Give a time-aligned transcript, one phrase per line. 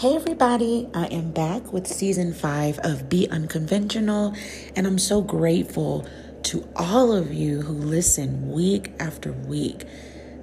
[0.00, 4.34] Hey, everybody, I am back with season five of Be Unconventional,
[4.74, 6.08] and I'm so grateful
[6.44, 9.84] to all of you who listen week after week,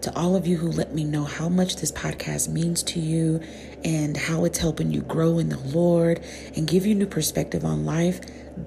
[0.02, 3.42] to all of you who let me know how much this podcast means to you
[3.84, 6.24] and how it's helping you grow in the Lord
[6.56, 8.20] and give you new perspective on life.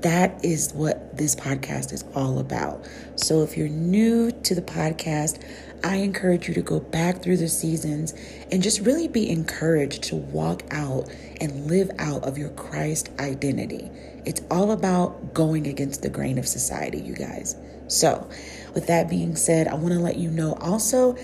[0.02, 2.84] That is what this podcast is all about.
[3.14, 5.40] So if you're new to the podcast,
[5.82, 8.14] I encourage you to go back through the seasons
[8.50, 11.08] and just really be encouraged to walk out
[11.40, 13.90] and live out of your Christ identity.
[14.24, 17.56] It's all about going against the grain of society, you guys.
[17.88, 18.28] So,
[18.74, 21.16] with that being said, I want to let you know also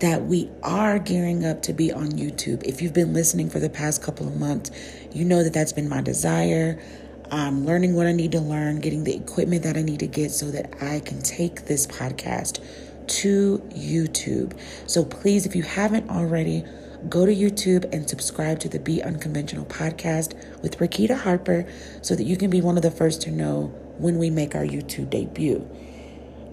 [0.00, 2.62] that we are gearing up to be on YouTube.
[2.64, 4.70] If you've been listening for the past couple of months,
[5.12, 6.82] you know that that's been my desire.
[7.30, 10.32] I'm learning what I need to learn, getting the equipment that I need to get
[10.32, 12.62] so that I can take this podcast
[13.08, 14.58] to YouTube.
[14.86, 16.64] So please, if you haven't already,
[17.08, 21.66] go to YouTube and subscribe to the Be Unconventional podcast with Raquita Harper
[22.00, 23.66] so that you can be one of the first to know
[23.98, 25.68] when we make our YouTube debut.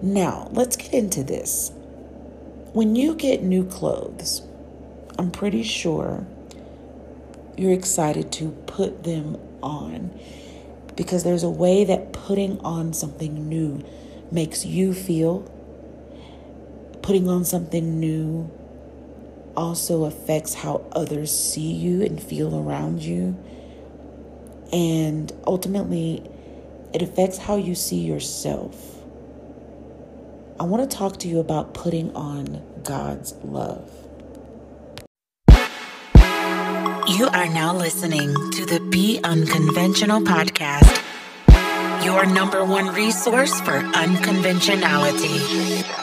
[0.02, 1.72] Now, let's get into this.
[2.72, 4.42] When you get new clothes,
[5.18, 6.26] I'm pretty sure
[7.56, 10.18] you're excited to put them on
[10.96, 13.84] because there's a way that putting on something new
[14.30, 15.50] makes you feel
[17.02, 18.50] putting on something new
[19.56, 23.36] also affects how others see you and feel around you.
[24.72, 26.22] And ultimately,
[26.94, 28.98] it affects how you see yourself.
[30.58, 33.90] I want to talk to you about putting on God's love.
[37.08, 41.02] You are now listening to the Be Unconventional podcast,
[42.04, 45.99] your number one resource for unconventionality.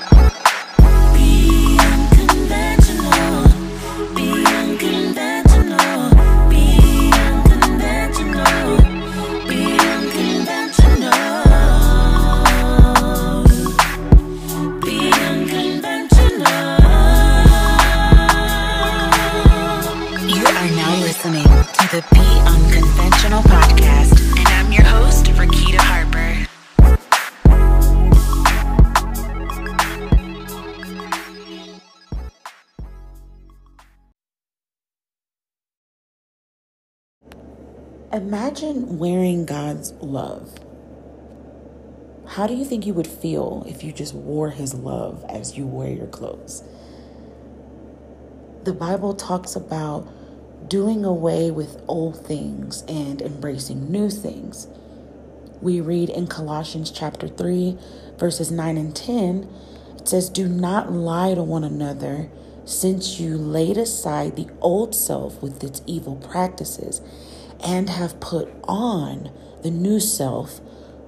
[38.18, 40.58] Imagine wearing God's love.
[42.26, 45.68] How do you think you would feel if you just wore His love as you
[45.68, 46.64] wear your clothes?
[48.64, 50.08] The Bible talks about
[50.68, 54.68] doing away with old things and embracing new things.
[55.62, 57.78] We read in Colossians chapter 3,
[58.18, 59.48] verses 9 and 10,
[59.98, 62.32] it says, Do not lie to one another,
[62.66, 67.00] since you laid aside the old self with its evil practices,
[67.64, 69.32] and have put on
[69.64, 70.60] the new self,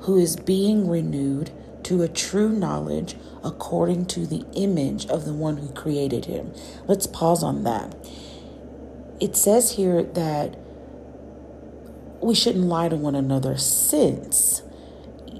[0.01, 1.51] who is being renewed
[1.83, 6.53] to a true knowledge according to the image of the one who created him.
[6.87, 7.95] Let's pause on that
[9.19, 10.57] it says here that
[12.21, 14.61] we shouldn't lie to one another since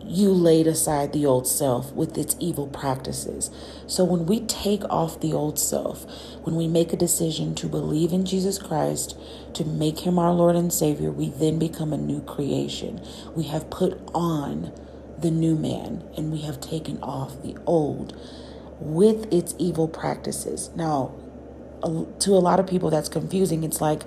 [0.10, 3.52] you laid aside the old self with its evil practices.
[3.88, 6.06] So when we take off the old self,
[6.44, 9.18] when we make a decision to believe in Jesus Christ,
[9.54, 13.02] to make him our Lord and Savior, we then become a new creation.
[13.36, 14.74] We have put on
[15.20, 18.18] the new man and we have taken off the old
[18.80, 20.72] with its evil practices.
[20.76, 21.14] Now,
[22.20, 23.64] to a lot of people that's confusing.
[23.64, 24.04] It's like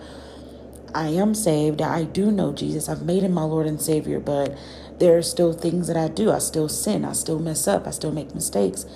[0.95, 1.81] I am saved.
[1.81, 2.89] I do know Jesus.
[2.89, 4.57] I've made him my Lord and Savior, but
[4.99, 6.31] there are still things that I do.
[6.31, 7.05] I still sin.
[7.05, 7.87] I still mess up.
[7.87, 8.87] I still make mistakes.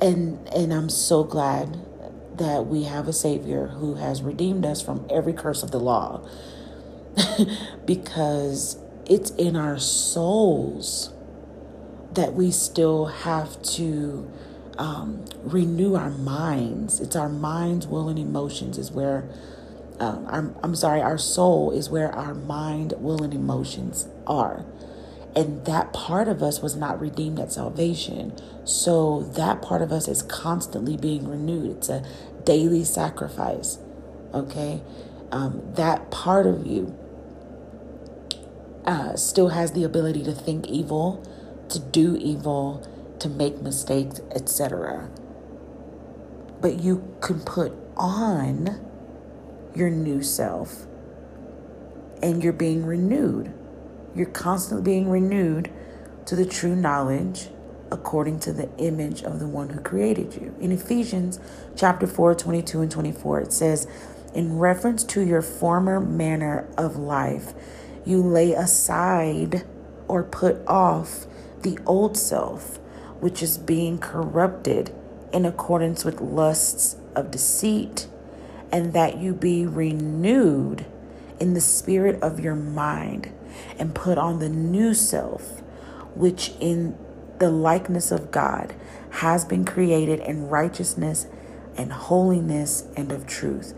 [0.00, 1.78] And and I'm so glad
[2.36, 6.26] that we have a savior who has redeemed us from every curse of the law.
[7.86, 11.12] because it's in our souls
[12.14, 14.30] that we still have to
[14.78, 17.00] um, renew our minds.
[17.00, 19.28] It's our minds, will, and emotions is where,
[19.98, 24.64] um, our, I'm sorry, our soul is where our mind, will, and emotions are.
[25.34, 28.34] And that part of us was not redeemed at salvation.
[28.64, 31.76] So that part of us is constantly being renewed.
[31.76, 32.04] It's a
[32.44, 33.78] daily sacrifice.
[34.34, 34.82] Okay?
[35.30, 36.98] Um, that part of you
[38.84, 41.24] uh, still has the ability to think evil,
[41.68, 42.86] to do evil,
[43.20, 45.08] to make mistakes, etc.
[46.60, 48.80] But you can put on
[49.74, 50.86] your new self
[52.22, 53.52] and you're being renewed.
[54.14, 55.70] You're constantly being renewed
[56.26, 57.48] to the true knowledge
[57.92, 60.54] according to the image of the one who created you.
[60.60, 61.40] In Ephesians
[61.76, 63.86] chapter 4, 22 and 24, it says,
[64.34, 67.52] in reference to your former manner of life,
[68.04, 69.64] you lay aside
[70.06, 71.26] or put off
[71.62, 72.78] the old self,
[73.20, 74.94] which is being corrupted
[75.32, 78.06] in accordance with lusts of deceit,
[78.72, 80.86] and that you be renewed
[81.40, 83.32] in the spirit of your mind
[83.78, 85.62] and put on the new self,
[86.14, 86.96] which in
[87.38, 88.74] the likeness of God
[89.10, 91.26] has been created in righteousness
[91.76, 93.74] and holiness and of truth.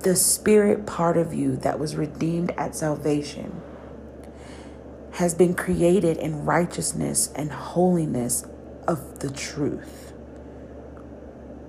[0.00, 3.62] The spirit part of you that was redeemed at salvation
[5.12, 8.46] has been created in righteousness and holiness
[8.88, 10.12] of the truth.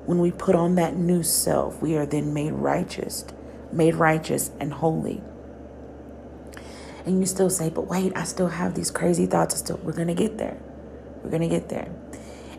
[0.06, 3.26] When we put on that new self, we are then made righteous,
[3.72, 5.24] made righteous and holy.
[7.06, 9.56] And you still say, but wait, I still have these crazy thoughts.
[9.56, 10.58] I Still, we're going to get there.
[11.24, 11.90] We're going to get there.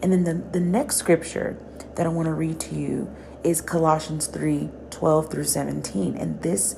[0.02, 1.58] And then the, the next scripture
[1.96, 6.16] that I want to read to you is Colossians 3 12 through 17.
[6.16, 6.76] And this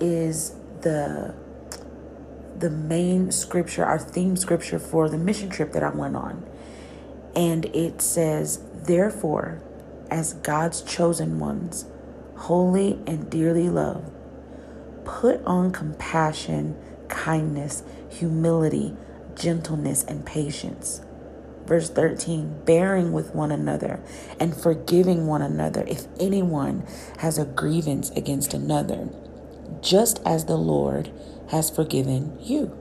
[0.00, 1.34] is the
[2.58, 6.46] the main scripture, our theme scripture for the mission trip that I went on.
[7.34, 9.62] And it says, Therefore,
[10.10, 11.86] as God's chosen ones,
[12.36, 14.10] holy and dearly loved.
[15.04, 16.76] Put on compassion,
[17.10, 18.96] kindness, humility,
[19.34, 21.02] gentleness, and patience.
[21.66, 24.00] Verse 13, bearing with one another
[24.40, 26.86] and forgiving one another if anyone
[27.18, 29.08] has a grievance against another,
[29.82, 31.12] just as the Lord
[31.50, 32.76] has forgiven you.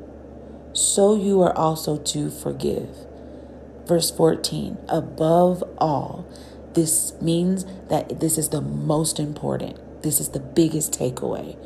[0.73, 2.89] So you are also to forgive.
[3.85, 6.25] Verse 14, above all,
[6.73, 10.01] this means that this is the most important.
[10.03, 11.57] This is the biggest takeaway.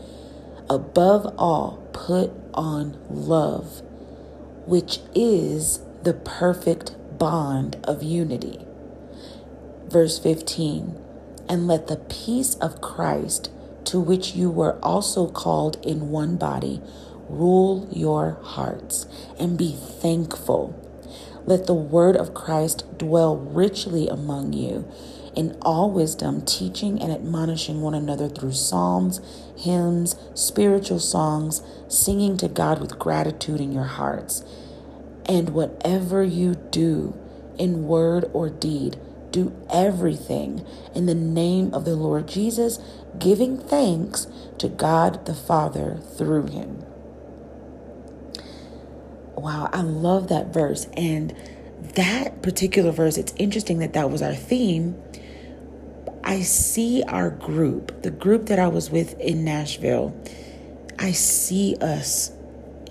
[0.70, 3.82] Above all, put on love,
[4.66, 8.66] which is the perfect bond of unity.
[9.88, 11.00] Verse 15,
[11.48, 13.52] and let the peace of Christ,
[13.86, 16.82] to which you were also called in one body,
[17.30, 19.06] rule your hearts
[19.40, 20.80] and be thankful.
[21.46, 24.90] Let the word of Christ dwell richly among you
[25.36, 29.20] in all wisdom, teaching and admonishing one another through psalms,
[29.58, 34.44] hymns, spiritual songs, singing to God with gratitude in your hearts.
[35.26, 37.18] And whatever you do
[37.58, 38.98] in word or deed,
[39.32, 42.80] do everything in the name of the Lord Jesus,
[43.18, 44.28] giving thanks
[44.60, 46.84] to God the Father through him.
[49.36, 50.88] Wow, I love that verse.
[50.96, 51.36] And
[51.96, 55.02] that particular verse, it's interesting that that was our theme.
[56.24, 60.16] I see our group, the group that I was with in Nashville,
[60.98, 62.32] I see us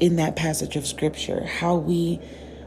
[0.00, 2.20] in that passage of scripture, how we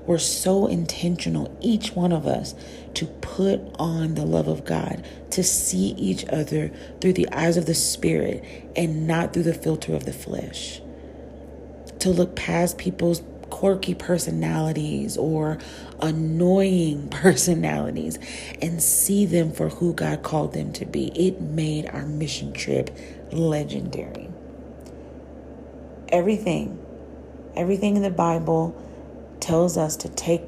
[0.08, 2.56] were so intentional, each one of us,
[2.96, 6.72] to put on the love of God, to see each other
[7.02, 8.44] through the eyes of the Spirit
[8.76, 10.82] and not through the filter of the flesh,
[12.00, 13.22] to look past people's
[13.56, 15.58] quirky personalities or
[16.02, 18.20] annoying personalities
[18.62, 21.08] and see them for who God called them to be.
[21.16, 22.94] It made our mission trip
[23.32, 24.28] legendary.
[26.10, 26.78] Everything,
[27.56, 28.76] everything in the Bible
[29.40, 30.44] tells us to take,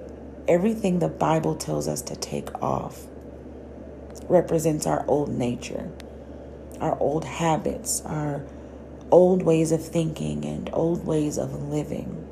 [0.46, 3.06] everything the Bible tells us to take off
[4.28, 5.90] represents our old nature,
[6.82, 8.44] our old habits, our
[9.12, 12.27] old ways of thinking, and old ways of living.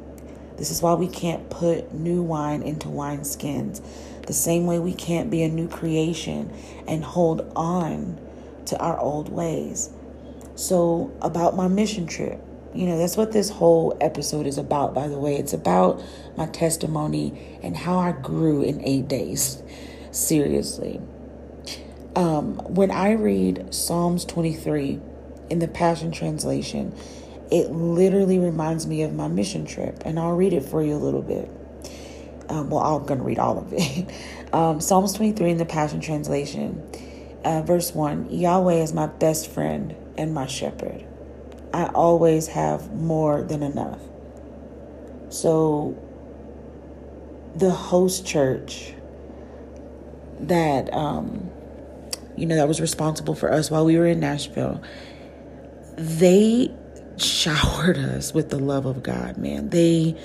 [0.58, 3.82] This is why we can't put new wine into wineskins.
[4.26, 6.52] The same way we can't be a new creation
[6.88, 8.20] and hold on
[8.68, 9.90] to our old ways.
[10.56, 12.42] So, about my mission trip,
[12.74, 15.36] you know, that's what this whole episode is about, by the way.
[15.36, 16.02] It's about
[16.38, 19.62] my testimony and how I grew in eight days.
[20.12, 21.02] Seriously.
[22.16, 25.02] Um, when I read Psalms 23
[25.50, 26.96] in the Passion Translation,
[27.52, 30.98] it literally reminds me of my mission trip, and I'll read it for you a
[30.98, 31.50] little bit.
[32.50, 34.10] Um, well, I'm going to read all of it.
[34.54, 36.82] Um, Psalms 23 in the Passion Translation,
[37.44, 41.06] uh, verse 1 Yahweh is my best friend and my shepherd.
[41.74, 44.00] I always have more than enough.
[45.28, 46.02] So,
[47.54, 48.94] the host church
[50.40, 51.50] that, um,
[52.38, 54.82] you know, that was responsible for us while we were in Nashville,
[55.98, 56.72] they
[57.18, 59.70] showered us with the love of God, man.
[59.70, 60.18] They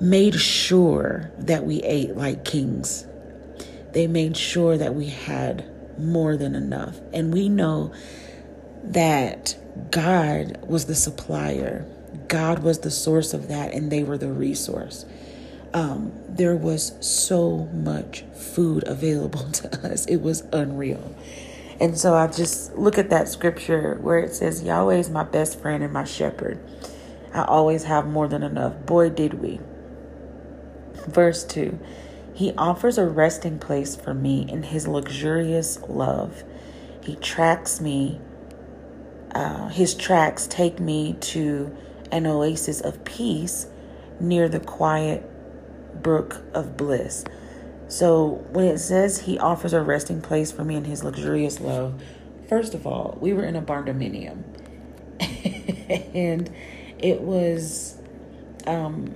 [0.00, 3.06] made sure that we ate like kings.
[3.92, 5.64] They made sure that we had
[5.98, 7.00] more than enough.
[7.12, 7.92] And we know
[8.84, 9.56] that
[9.90, 11.86] God was the supplier,
[12.28, 15.04] God was the source of that, and they were the resource.
[15.74, 21.14] Um, there was so much food available to us, it was unreal.
[21.80, 25.60] And so I just look at that scripture where it says, Yahweh is my best
[25.60, 26.60] friend and my shepherd.
[27.34, 28.84] I always have more than enough.
[28.84, 29.60] Boy, did we.
[31.06, 31.78] Verse 2
[32.34, 36.44] He offers a resting place for me in his luxurious love.
[37.02, 38.20] He tracks me,
[39.34, 41.76] uh, his tracks take me to
[42.12, 43.66] an oasis of peace
[44.20, 45.28] near the quiet
[46.02, 47.24] brook of bliss.
[47.92, 52.02] So when it says he offers a resting place for me in his luxurious love,
[52.48, 54.44] first of all, we were in a barndominium.
[56.14, 56.50] and
[56.98, 57.98] it was
[58.66, 59.14] um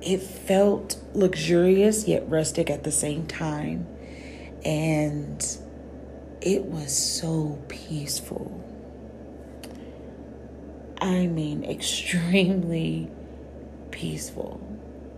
[0.00, 3.88] it felt luxurious yet rustic at the same time.
[4.64, 5.44] And
[6.40, 8.62] it was so peaceful.
[11.00, 13.10] I mean extremely
[13.90, 14.71] peaceful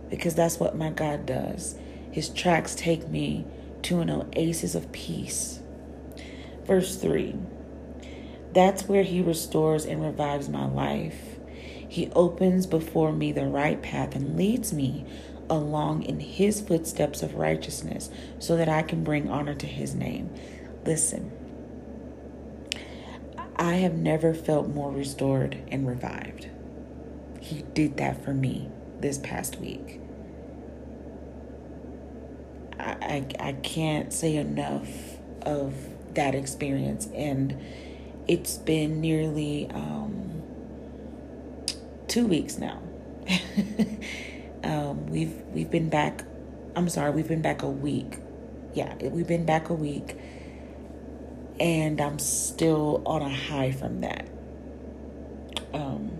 [0.09, 1.75] because that's what my god does
[2.11, 3.45] his tracks take me
[3.81, 5.59] to an oasis of peace
[6.65, 7.35] verse 3
[8.55, 11.37] that's where He restores and revives my life.
[11.89, 15.05] He opens before me the right path and leads me
[15.49, 18.09] along in His footsteps of righteousness
[18.39, 20.33] so that I can bring honor to His name.
[20.85, 21.33] Listen,
[23.57, 26.47] I have never felt more restored and revived.
[27.41, 28.69] He did that for me
[28.99, 29.99] this past week.
[32.79, 34.89] I, I, I can't say enough
[35.41, 35.73] of
[36.15, 37.57] that experience and
[38.27, 40.43] it's been nearly um,
[42.07, 42.81] two weeks now.
[44.63, 46.23] um, we've we've been back.
[46.75, 48.17] I'm sorry, we've been back a week.
[48.73, 50.17] Yeah, we've been back a week,
[51.59, 54.27] and I'm still on a high from that.
[55.73, 56.11] Um,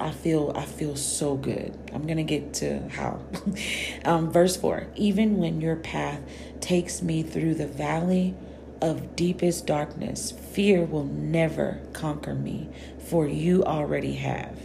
[0.00, 1.76] I feel I feel so good.
[1.92, 3.20] I'm gonna get to how.
[4.04, 4.88] um, verse four.
[4.94, 6.20] Even when your path
[6.60, 8.34] takes me through the valley
[8.80, 14.58] of deepest darkness, fear will never conquer me, for you already have.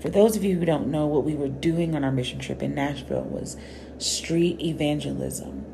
[0.00, 2.62] For those of you who don't know, what we were doing on our mission trip
[2.62, 3.56] in Nashville was
[3.98, 5.64] street evangelism.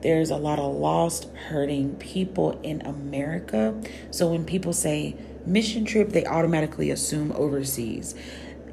[0.00, 3.80] There's a lot of lost, hurting people in America.
[4.10, 8.14] So when people say mission trip, they automatically assume overseas.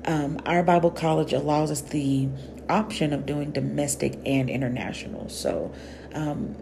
[0.06, 2.28] Um, our Bible college allows us the
[2.70, 5.30] option of doing domestic and international.
[5.30, 5.74] So
[6.14, 6.56] um,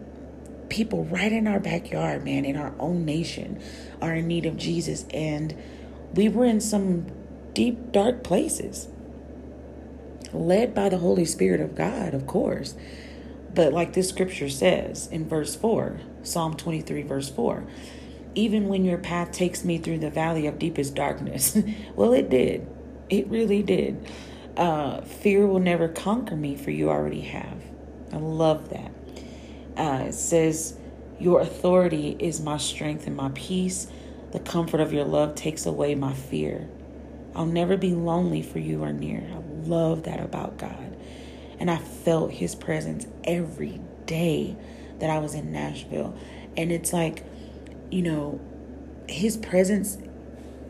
[0.68, 3.62] people right in our backyard, man, in our own nation,
[4.00, 5.06] are in need of Jesus.
[5.12, 5.56] And
[6.14, 7.06] we were in some
[7.54, 8.88] deep, dark places,
[10.32, 12.74] led by the Holy Spirit of God, of course.
[13.52, 17.64] But like this scripture says in verse 4, Psalm 23, verse 4,
[18.34, 21.56] even when your path takes me through the valley of deepest darkness,
[21.94, 22.68] well, it did.
[23.08, 24.08] It really did.
[24.56, 27.62] Uh, fear will never conquer me, for you already have.
[28.12, 28.90] I love that
[29.80, 30.76] uh, it says,
[31.18, 33.86] Your authority is my strength and my peace.
[34.32, 36.68] The comfort of your love takes away my fear.
[37.34, 39.26] I'll never be lonely for you are near.
[39.32, 40.96] I love that about God.
[41.58, 44.56] And I felt his presence every day
[44.98, 46.16] that I was in Nashville.
[46.56, 47.24] And it's like,
[47.90, 48.40] you know,
[49.08, 49.98] his presence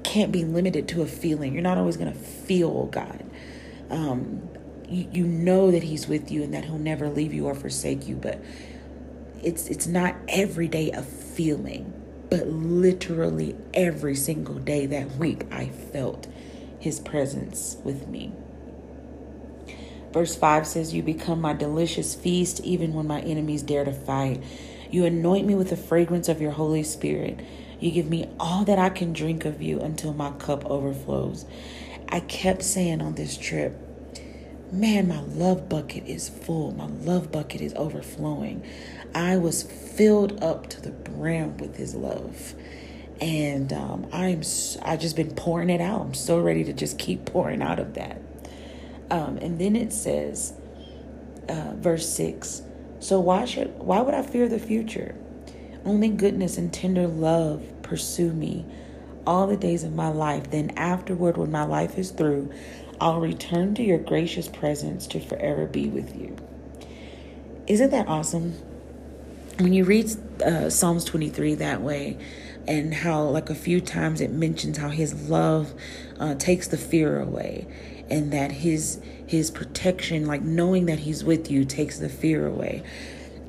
[0.03, 1.53] can't be limited to a feeling.
[1.53, 3.25] You're not always going to feel God.
[3.91, 4.49] Um,
[4.89, 8.07] you, you know that he's with you and that he'll never leave you or forsake
[8.09, 8.43] you, but
[9.43, 11.93] it's it's not every day a feeling,
[12.31, 16.27] but literally every single day that week I felt
[16.79, 18.33] his presence with me.
[20.13, 24.43] Verse 5 says, You become my delicious feast even when my enemies dare to fight.
[24.91, 27.41] You anoint me with the fragrance of your Holy Spirit.
[27.79, 31.47] You give me all that I can drink of you until my cup overflows.
[32.09, 33.79] I kept saying on this trip,
[34.73, 36.71] Man, my love bucket is full.
[36.73, 38.65] My love bucket is overflowing.
[39.13, 42.55] I was filled up to the brim with his love.
[43.21, 44.43] And um, I'm
[44.83, 46.01] I just been pouring it out.
[46.01, 48.23] I'm so ready to just keep pouring out of that.
[49.11, 50.55] Um, and then it says,
[51.49, 52.63] uh, verse six.
[53.01, 55.15] So why should why would I fear the future?
[55.85, 58.67] Only goodness and tender love pursue me
[59.27, 60.51] all the days of my life.
[60.51, 62.53] Then afterward, when my life is through,
[63.01, 66.37] I'll return to your gracious presence to forever be with you.
[67.67, 68.55] Isn't that awesome?
[69.61, 70.11] when you read
[70.43, 72.19] uh, Psalms 23 that way,
[72.67, 75.73] and how, like, a few times it mentions how his love
[76.19, 77.67] uh, takes the fear away,
[78.09, 82.83] and that his his protection, like knowing that he's with you, takes the fear away.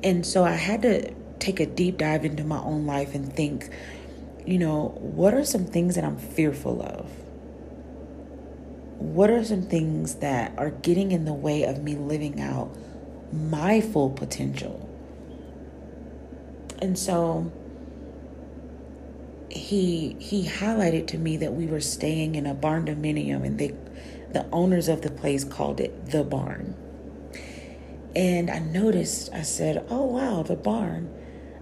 [0.04, 3.68] And so I had to take a deep dive into my own life and think,
[4.46, 7.10] you know, what are some things that I'm fearful of?
[9.00, 12.76] What are some things that are getting in the way of me living out
[13.32, 14.88] my full potential?
[16.80, 17.50] And so
[19.50, 23.74] he he highlighted to me that we were staying in a barn dominium and they
[24.32, 26.74] the owners of the place called it the barn.
[28.14, 31.12] And I noticed, I said, oh wow, the barn.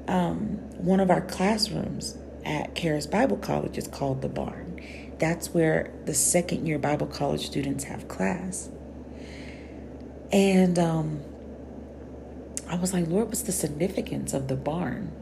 [0.08, 4.80] Um, one of our classrooms at Charis Bible College is called the barn.
[5.18, 8.70] That's where the second year Bible college students have class.
[10.32, 11.20] And um,
[12.68, 15.12] I was like, Lord, what's the significance of the barn?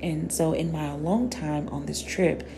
[0.00, 2.48] And so, in my long time on this trip,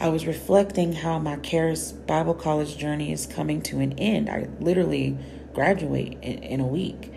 [0.00, 4.30] I was reflecting how my Charis Bible College journey is coming to an end.
[4.30, 5.18] I literally
[5.52, 7.12] graduate in, in a week.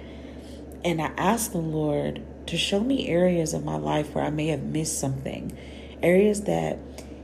[0.84, 4.48] And I asked the Lord to show me areas of my life where I may
[4.48, 5.56] have missed something,
[6.02, 6.80] areas that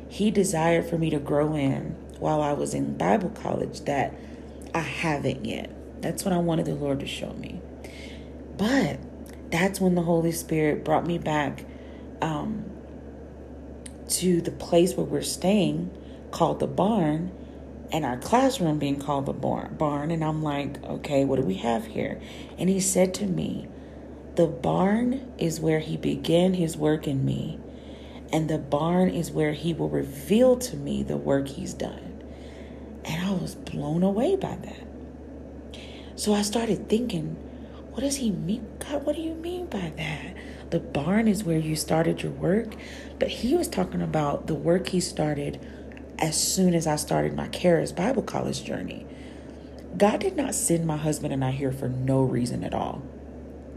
[0.09, 4.13] He desired for me to grow in while I was in Bible college that
[4.75, 5.71] I haven't yet.
[6.01, 7.59] That's what I wanted the Lord to show me.
[8.57, 8.99] But
[9.49, 11.65] that's when the Holy Spirit brought me back
[12.21, 12.65] um,
[14.09, 15.91] to the place where we're staying
[16.31, 17.31] called the barn
[17.91, 21.55] and our classroom being called the barn barn and I'm like okay what do we
[21.55, 22.19] have here
[22.57, 23.67] and he said to me
[24.35, 27.59] the barn is where he began his work in me
[28.31, 32.23] and the barn is where he will reveal to me the work he's done
[33.05, 34.87] and I was blown away by that
[36.15, 37.37] so I started thinking
[37.97, 38.63] what does he mean?
[38.77, 40.35] God, what do you mean by that?
[40.69, 42.75] The barn is where you started your work.
[43.19, 45.59] But he was talking about the work he started
[46.19, 49.05] as soon as I started my Charis Bible College journey.
[49.97, 53.01] God did not send my husband and I here for no reason at all.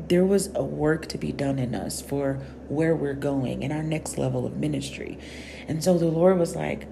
[0.09, 2.35] There was a work to be done in us for
[2.69, 5.19] where we're going and our next level of ministry.
[5.69, 6.87] And so the Lord was like,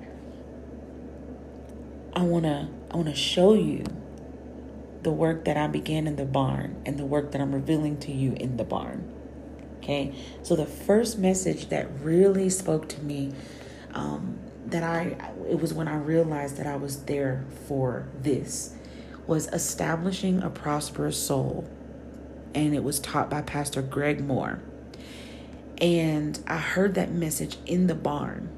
[2.14, 3.85] I want to I want to show you
[5.02, 8.12] the work that I began in the barn and the work that I'm revealing to
[8.12, 9.12] you in the barn.
[9.78, 13.32] Okay, so the first message that really spoke to me,
[13.95, 15.17] um, that I,
[15.49, 18.75] it was when I realized that I was there for this,
[19.26, 21.69] was establishing a prosperous soul.
[22.54, 24.60] And it was taught by Pastor Greg Mohr.
[25.80, 28.49] And I heard that message in the barn.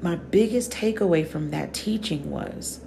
[0.00, 2.80] My biggest takeaway from that teaching was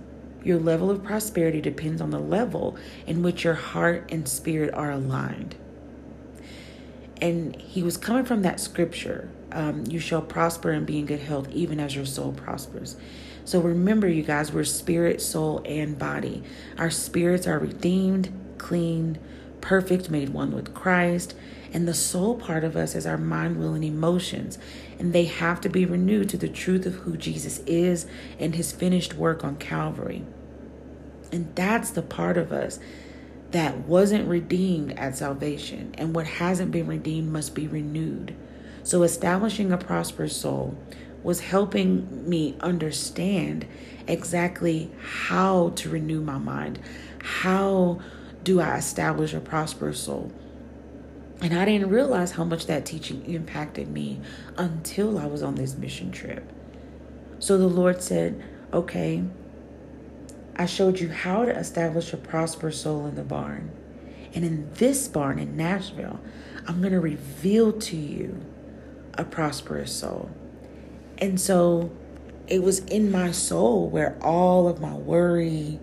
[0.43, 4.91] your level of prosperity depends on the level in which your heart and spirit are
[4.91, 5.55] aligned.
[7.21, 11.21] And he was coming from that scripture um, you shall prosper and be in good
[11.21, 12.97] health, even as your soul prospers.
[13.45, 16.43] So remember, you guys, we're spirit, soul, and body.
[16.77, 19.17] Our spirits are redeemed, cleaned,
[19.61, 21.35] perfect, made one with Christ.
[21.71, 24.57] And the soul part of us is our mind, will, and emotions.
[24.99, 28.05] And they have to be renewed to the truth of who Jesus is
[28.37, 30.25] and his finished work on Calvary.
[31.31, 32.79] And that's the part of us
[33.51, 35.93] that wasn't redeemed at salvation.
[35.97, 38.35] And what hasn't been redeemed must be renewed.
[38.83, 40.77] So, establishing a prosperous soul
[41.23, 43.65] was helping me understand
[44.07, 46.79] exactly how to renew my mind.
[47.23, 47.99] How
[48.43, 50.31] do I establish a prosperous soul?
[51.41, 54.21] And I didn't realize how much that teaching impacted me
[54.57, 56.49] until I was on this mission trip.
[57.39, 59.23] So the Lord said, okay,
[60.55, 63.71] I showed you how to establish a prosperous soul in the barn.
[64.33, 66.19] And in this barn in Nashville,
[66.67, 68.41] I'm going to reveal to you
[69.17, 70.29] a prosperous soul.
[71.17, 71.91] And so
[72.47, 75.79] it was in my soul where all of my worry,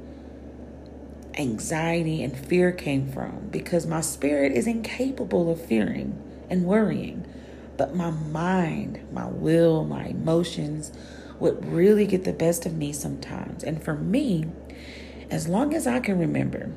[1.35, 7.27] anxiety, and fear came from because my spirit is incapable of fearing and worrying.
[7.77, 10.93] But my mind, my will, my emotions
[11.41, 13.65] would really get the best of me sometimes.
[13.65, 14.47] And for me,
[15.33, 16.71] as long as I can remember,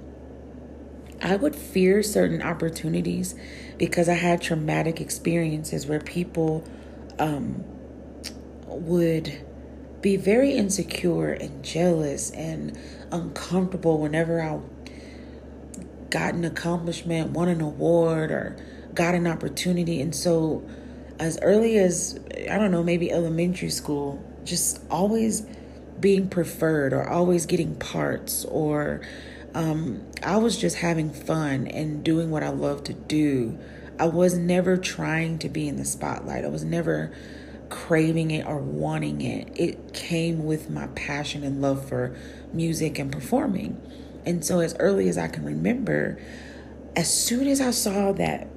[1.22, 3.36] I would fear certain opportunities
[3.78, 6.64] because I had traumatic experiences where people
[7.20, 7.66] um,
[8.68, 9.46] would
[10.00, 12.80] be very insecure and jealous and
[13.12, 14.62] uncomfortable whenever I
[16.10, 18.56] got an accomplishment, won an award, or
[18.94, 20.00] got an opportunity.
[20.00, 20.66] And so,
[21.20, 22.18] as early as,
[22.50, 25.46] I don't know, maybe elementary school, just always
[26.00, 29.02] being preferred or always getting parts or
[29.54, 33.58] um, I was just having fun and doing what I love to do.
[33.98, 36.44] I was never trying to be in the spotlight.
[36.44, 37.14] I was never
[37.70, 39.50] craving it or wanting it.
[39.56, 42.16] It came with my passion and love for
[42.52, 43.82] music and performing.
[44.26, 46.20] And so, as early as I can remember,
[46.96, 48.48] as soon as I saw that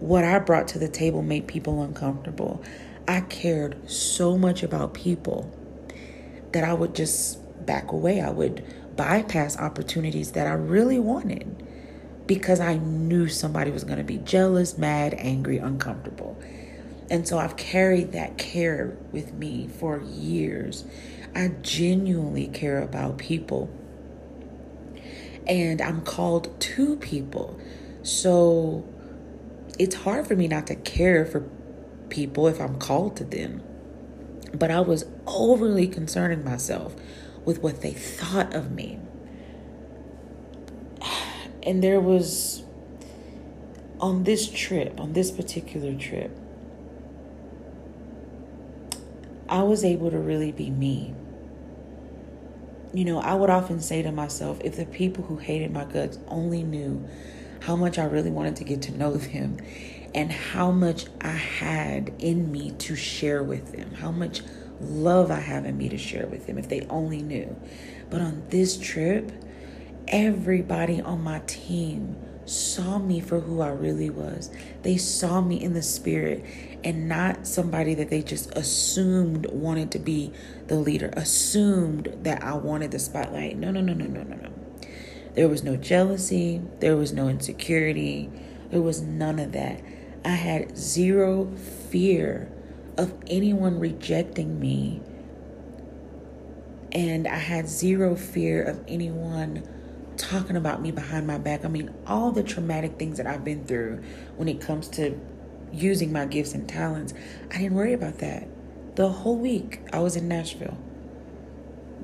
[0.00, 2.62] what I brought to the table made people uncomfortable,
[3.06, 5.52] I cared so much about people
[6.56, 8.22] that I would just back away.
[8.22, 8.64] I would
[8.96, 11.62] bypass opportunities that I really wanted
[12.26, 16.40] because I knew somebody was going to be jealous, mad, angry, uncomfortable.
[17.10, 20.86] And so I've carried that care with me for years.
[21.34, 23.68] I genuinely care about people.
[25.46, 27.60] And I'm called to people.
[28.02, 28.88] So
[29.78, 31.46] it's hard for me not to care for
[32.08, 33.62] people if I'm called to them.
[34.58, 36.94] But I was overly concerning myself
[37.44, 38.98] with what they thought of me.
[41.62, 42.62] And there was
[44.00, 46.36] on this trip, on this particular trip,
[49.48, 51.14] I was able to really be me.
[52.92, 56.18] You know, I would often say to myself, if the people who hated my guts
[56.28, 57.06] only knew
[57.60, 59.58] how much I really wanted to get to know them
[60.16, 64.40] and how much I had in me to share with them, how much
[64.80, 67.54] love I have in me to share with them, if they only knew.
[68.08, 69.30] But on this trip,
[70.08, 74.50] everybody on my team saw me for who I really was.
[74.82, 76.44] They saw me in the spirit
[76.82, 80.32] and not somebody that they just assumed wanted to be
[80.68, 83.58] the leader, assumed that I wanted the spotlight.
[83.58, 84.50] No, no, no, no, no, no, no.
[85.34, 88.30] There was no jealousy, there was no insecurity,
[88.70, 89.82] there was none of that.
[90.26, 91.46] I had zero
[91.88, 92.50] fear
[92.98, 95.00] of anyone rejecting me,
[96.90, 99.62] and I had zero fear of anyone
[100.16, 101.64] talking about me behind my back.
[101.64, 104.02] I mean, all the traumatic things that I've been through
[104.34, 105.16] when it comes to
[105.72, 107.14] using my gifts and talents,
[107.52, 108.48] I didn't worry about that.
[108.96, 110.76] The whole week I was in Nashville.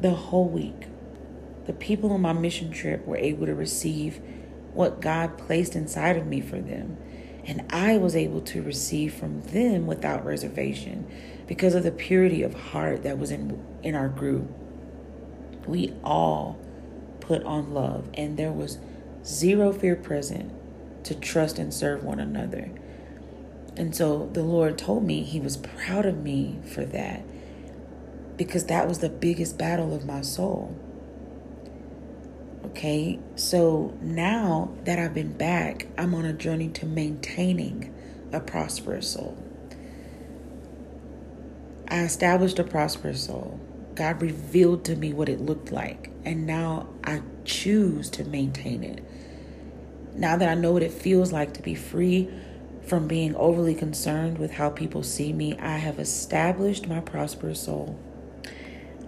[0.01, 0.87] The whole week.
[1.67, 4.21] The people on my mission trip were able to receive
[4.75, 6.99] what God placed inside of me for them.
[7.45, 11.07] And I was able to receive from them without reservation
[11.47, 14.49] because of the purity of heart that was in in our group.
[15.67, 16.59] We all
[17.21, 18.79] put on love, and there was
[19.25, 20.53] zero fear present
[21.05, 22.71] to trust and serve one another.
[23.77, 27.23] And so the Lord told me He was proud of me for that
[28.37, 30.77] because that was the biggest battle of my soul.
[32.65, 37.93] Okay, so now that I've been back, I'm on a journey to maintaining
[38.33, 39.37] a prosperous soul.
[41.89, 43.61] I established a prosperous soul.
[43.95, 49.05] God revealed to me what it looked like, and now I choose to maintain it.
[50.15, 52.31] Now that I know what it feels like to be free
[52.87, 57.99] from being overly concerned with how people see me, I have established my prosperous soul.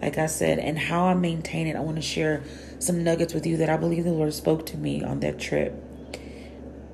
[0.02, 2.42] Like I said, and how I maintain it, I want to share
[2.78, 5.74] some nuggets with you that I believe the Lord spoke to me on that trip.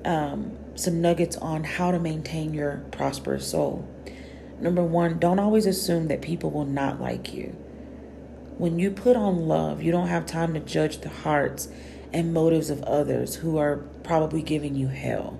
[0.05, 3.87] Um, some nuggets on how to maintain your prosperous soul.
[4.59, 7.55] Number one, don't always assume that people will not like you.
[8.57, 11.67] When you put on love, you don't have time to judge the hearts
[12.13, 15.39] and motives of others who are probably giving you hell.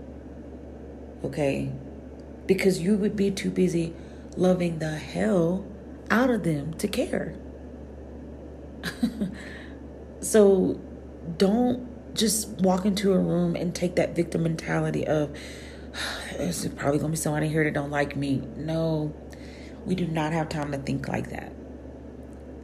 [1.24, 1.71] Okay?
[2.47, 3.93] Because you would be too busy
[4.36, 5.65] loving the hell
[6.10, 7.36] out of them to care.
[10.22, 10.80] so
[11.38, 15.36] don't just walk into a room and take that victim mentality of
[16.38, 18.44] there's probably gonna be somebody here that don't like me.
[18.56, 19.13] No,
[19.86, 21.52] we do not have time to think like that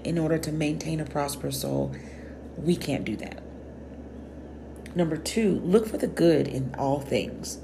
[0.04, 1.94] in order to maintain a prosperous soul,
[2.56, 3.42] we can't do that.
[4.96, 7.60] Number two, look for the good in all things.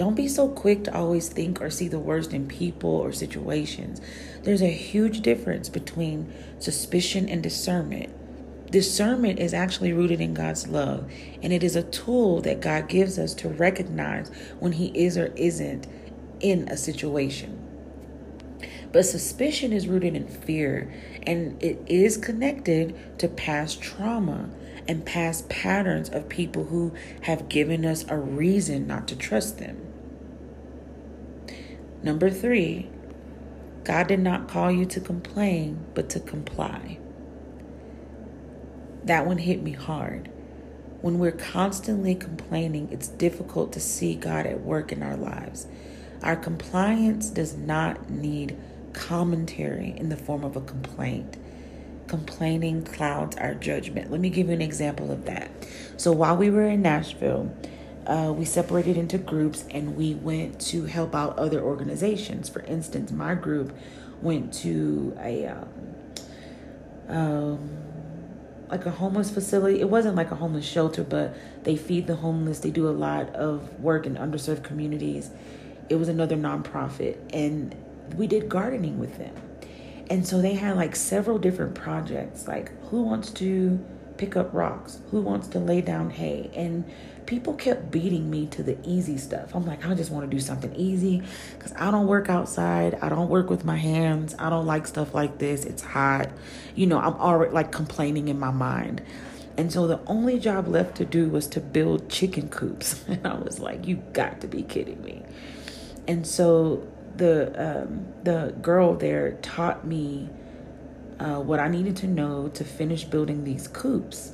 [0.00, 4.00] Don't be so quick to always think or see the worst in people or situations.
[4.44, 8.10] There's a huge difference between suspicion and discernment.
[8.70, 13.18] Discernment is actually rooted in God's love, and it is a tool that God gives
[13.18, 15.86] us to recognize when He is or isn't
[16.40, 17.58] in a situation.
[18.92, 20.90] But suspicion is rooted in fear
[21.24, 24.48] and it is connected to past trauma
[24.88, 29.89] and past patterns of people who have given us a reason not to trust them.
[32.02, 32.88] Number three,
[33.84, 36.98] God did not call you to complain, but to comply.
[39.04, 40.30] That one hit me hard.
[41.00, 45.66] When we're constantly complaining, it's difficult to see God at work in our lives.
[46.22, 48.56] Our compliance does not need
[48.92, 51.38] commentary in the form of a complaint.
[52.06, 54.10] Complaining clouds our judgment.
[54.10, 55.50] Let me give you an example of that.
[55.96, 57.54] So while we were in Nashville,
[58.06, 62.48] uh, we separated into groups and we went to help out other organizations.
[62.48, 63.76] For instance, my group
[64.22, 65.68] went to a um,
[67.08, 67.70] um,
[68.70, 69.80] like a homeless facility.
[69.80, 72.60] It wasn't like a homeless shelter, but they feed the homeless.
[72.60, 75.30] They do a lot of work in underserved communities.
[75.88, 77.74] It was another nonprofit, and
[78.16, 79.34] we did gardening with them.
[80.08, 83.84] And so they had like several different projects like who wants to
[84.20, 86.84] pick up rocks, who wants to lay down hay, and
[87.24, 89.54] people kept beating me to the easy stuff.
[89.54, 91.22] I'm like, I just want to do something easy
[91.54, 92.98] because I don't work outside.
[93.00, 94.34] I don't work with my hands.
[94.38, 95.64] I don't like stuff like this.
[95.64, 96.28] It's hot.
[96.74, 99.00] You know, I'm already like complaining in my mind.
[99.56, 103.02] And so the only job left to do was to build chicken coops.
[103.08, 105.22] And I was like, you got to be kidding me.
[106.06, 110.28] And so the um, the girl there taught me
[111.20, 114.32] uh, what I needed to know to finish building these coops.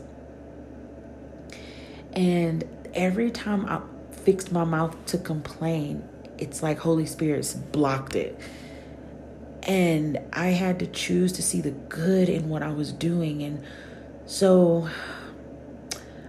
[2.13, 8.41] And every time I fixed my mouth to complain, it's like Holy Spirit's blocked it.
[9.65, 13.43] And I had to choose to see the good in what I was doing.
[13.43, 13.65] And
[14.27, 14.89] so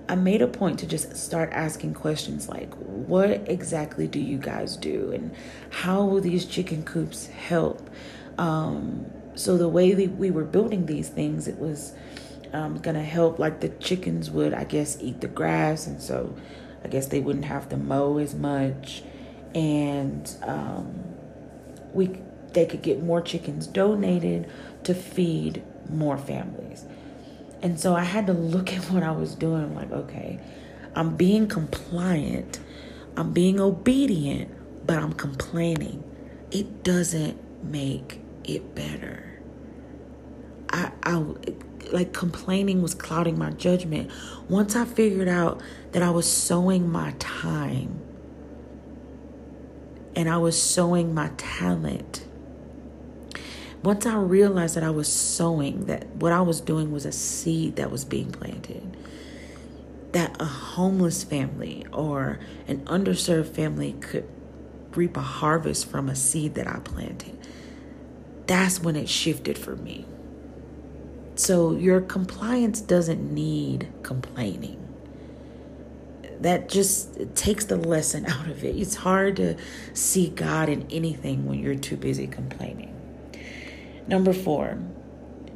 [0.10, 4.76] I made a point to just start asking questions like, what exactly do you guys
[4.76, 5.12] do?
[5.12, 5.36] And
[5.70, 7.90] how will these chicken coops help?
[8.40, 9.06] Um,
[9.38, 11.94] so the way we, we were building these things, it was
[12.54, 13.40] um, gonna help.
[13.40, 16.36] Like the chickens would, I guess, eat the grass, and so
[16.84, 19.04] I guess they wouldn't have to mow as much,
[19.54, 21.04] and um,
[21.94, 22.18] we
[22.54, 24.50] they could get more chickens donated
[24.84, 26.86] to feed more families.
[27.62, 29.64] And so I had to look at what I was doing.
[29.64, 30.40] I'm like, okay,
[30.96, 32.60] I'm being compliant,
[33.16, 34.52] I'm being obedient,
[34.88, 36.04] but I'm complaining.
[36.50, 39.27] It doesn't make it better.
[40.78, 41.24] I, I
[41.92, 44.12] like complaining was clouding my judgment.
[44.48, 45.62] Once I figured out
[45.94, 48.00] that I was sowing my time
[50.16, 52.26] and I was sowing my talent.
[53.84, 57.78] Once I realized that I was sowing, that what I was doing was a seed
[57.78, 58.98] that was being planted,
[60.12, 64.28] that a homeless family or an underserved family could
[64.94, 67.38] reap a harvest from a seed that I planted,
[68.48, 70.06] that's when it shifted for me.
[71.38, 74.84] So your compliance doesn't need complaining.
[76.42, 78.76] That just takes the lesson out of it.
[78.76, 79.56] It's hard to
[79.94, 82.94] see God in anything when you're too busy complaining.
[84.08, 84.80] Number four,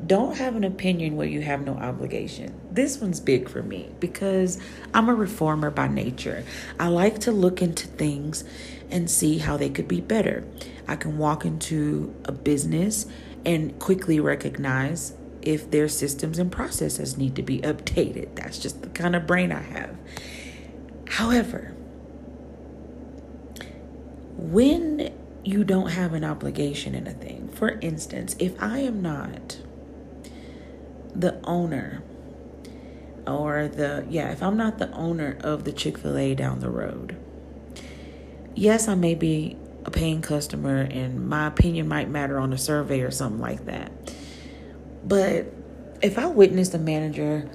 [0.05, 2.59] don't have an opinion where you have no obligation.
[2.71, 4.59] This one's big for me because
[4.93, 6.43] I'm a reformer by nature.
[6.79, 8.43] I like to look into things
[8.91, 10.43] and see how they could be better.
[10.87, 13.07] I can walk into a business
[13.45, 18.35] and quickly recognize if their systems and processes need to be updated.
[18.35, 19.97] That's just the kind of brain I have.
[21.07, 21.73] However,
[24.37, 29.57] when you don't have an obligation in a thing, for instance, if I am not
[31.13, 32.03] the owner
[33.27, 36.69] or the, yeah, if I'm not the owner of the Chick fil A down the
[36.69, 37.17] road,
[38.55, 43.01] yes, I may be a paying customer and my opinion might matter on a survey
[43.01, 43.91] or something like that.
[45.03, 45.47] But
[46.01, 47.49] if I witnessed a manager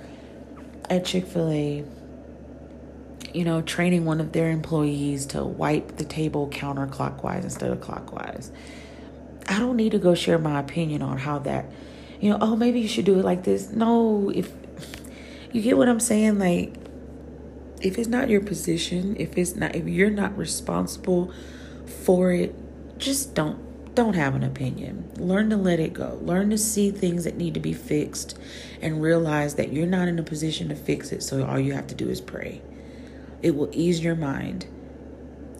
[0.88, 1.85] at Chick fil A,
[3.32, 8.50] you know, training one of their employees to wipe the table counterclockwise instead of clockwise,
[9.48, 11.66] I don't need to go share my opinion on how that,
[12.20, 13.70] you know, oh, maybe you should do it like this.
[13.70, 14.52] No, if
[15.52, 16.74] you get what I'm saying, like,
[17.80, 21.32] if it's not your position, if it's not, if you're not responsible
[22.04, 22.54] for it,
[22.98, 23.65] just don't
[23.96, 25.11] don't have an opinion.
[25.16, 26.18] Learn to let it go.
[26.22, 28.38] Learn to see things that need to be fixed
[28.80, 31.22] and realize that you're not in a position to fix it.
[31.22, 32.61] So all you have to do is pray.
[33.42, 34.66] It will ease your mind.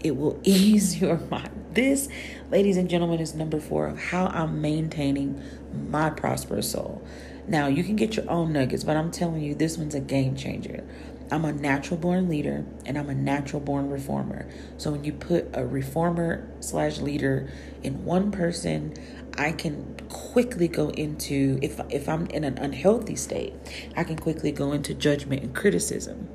[0.05, 1.51] It will ease your mind.
[1.73, 2.09] This,
[2.51, 5.43] ladies and gentlemen, is number four of how I'm maintaining
[5.89, 7.03] my prosperous soul.
[7.49, 10.37] Now, you can get your own nuggets, but I'm telling you, this one's a game
[10.37, 10.85] changer.
[11.31, 14.49] I'm a natural born leader and I'm a natural born reformer.
[14.77, 17.51] So when you put a reformer slash leader
[17.83, 18.95] in one person,
[19.37, 23.55] I can quickly go into if if I'm in an unhealthy state,
[23.97, 26.29] I can quickly go into judgment and criticism.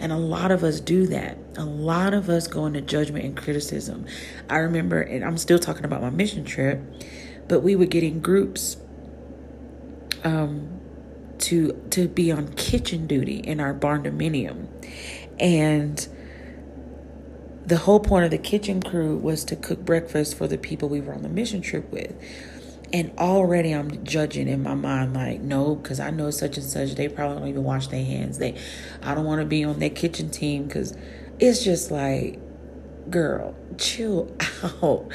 [0.00, 1.38] And a lot of us do that.
[1.56, 4.06] A lot of us go into judgment and criticism.
[4.50, 6.80] I remember, and I'm still talking about my mission trip,
[7.48, 8.76] but we were getting groups
[10.24, 10.80] um,
[11.44, 14.66] to to be on kitchen duty in our barn dominium
[15.38, 16.08] and
[17.66, 21.00] the whole point of the kitchen crew was to cook breakfast for the people we
[21.00, 22.14] were on the mission trip with.
[22.92, 26.94] And already i'm judging in my mind like no because i know such and such
[26.94, 28.38] they probably don't even wash their hands.
[28.38, 28.56] They
[29.02, 30.96] i don't want to be on their kitchen team because
[31.40, 32.38] it's just like
[33.10, 34.34] girl chill
[34.82, 35.08] out.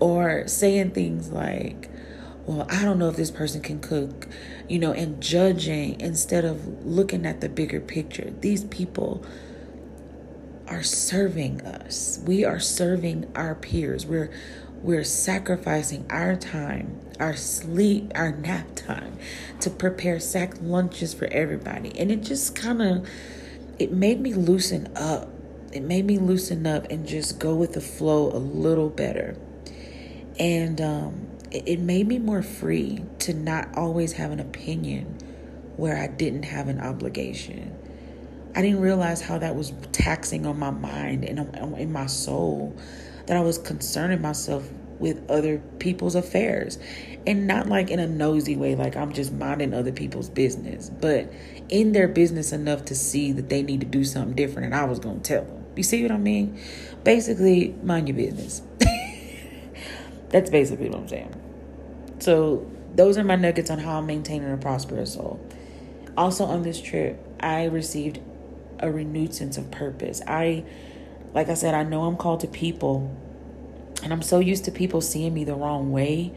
[0.00, 1.88] Or saying things like
[2.46, 4.26] well, I don't know if this person can cook,
[4.70, 8.32] you know, and judging instead of looking at the bigger picture.
[8.40, 9.24] These people
[10.68, 12.22] are serving us.
[12.24, 14.06] We are serving our peers.
[14.06, 14.30] We're
[14.76, 19.18] we're sacrificing our time, our sleep, our nap time
[19.58, 21.98] to prepare sack lunches for everybody.
[21.98, 23.10] And it just kind of
[23.80, 25.28] it made me loosen up.
[25.72, 29.36] It made me loosen up and just go with the flow a little better.
[30.38, 35.18] And um, it, made me more free to not always have an opinion
[35.76, 37.76] where I didn't have an obligation.
[38.54, 42.76] I didn't realize how that was taxing on my mind and in my soul
[43.26, 46.78] that I was concerning myself with other people's affairs
[47.26, 51.32] and not like in a nosy way like I'm just minding other people's business but
[51.70, 54.84] in their business enough to see that they need to do something different and I
[54.84, 55.64] was going to tell them.
[55.76, 56.60] You see what I mean?
[57.04, 58.62] Basically, mind your business.
[60.30, 61.39] That's basically what I'm saying.
[62.20, 65.40] So, those are my nuggets on how I'm maintaining a prosperous soul.
[66.16, 68.20] Also, on this trip, I received
[68.78, 70.20] a renewed sense of purpose.
[70.26, 70.64] I,
[71.32, 73.14] like I said, I know I'm called to people,
[74.02, 76.32] and I'm so used to people seeing me the wrong way,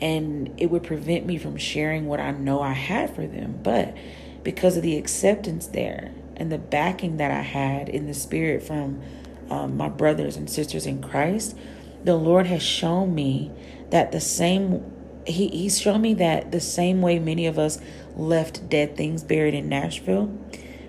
[0.00, 3.60] and it would prevent me from sharing what I know I had for them.
[3.62, 3.96] But
[4.42, 9.02] because of the acceptance there and the backing that I had in the spirit from
[9.50, 11.56] um, my brothers and sisters in Christ,
[12.04, 13.50] the Lord has shown me
[13.90, 14.82] that the same
[15.26, 17.78] he, he's shown me that the same way many of us
[18.16, 20.36] left dead things buried in Nashville,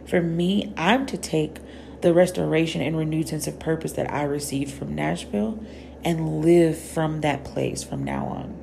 [0.07, 1.57] for me, I'm to take
[2.01, 5.63] the restoration and renewed sense of purpose that I received from Nashville
[6.03, 8.59] and live from that place from now on.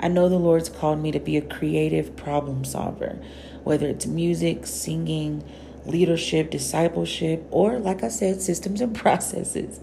[0.00, 3.18] I know the Lord's called me to be a creative problem solver,
[3.64, 5.44] whether it's music, singing,
[5.84, 9.80] leadership, discipleship, or like I said, systems and processes.